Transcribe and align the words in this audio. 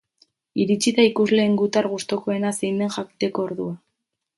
Iritsi 0.63 0.93
da 1.01 1.05
ikusleen 1.09 1.55
gutar 1.61 1.91
gustukoena 1.93 2.57
zein 2.59 2.85
den 2.85 2.95
jakiteko 2.99 3.51
ordua. 3.51 3.83